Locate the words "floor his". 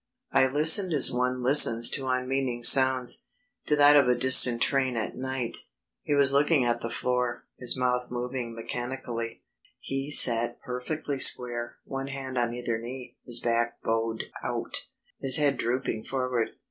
6.89-7.77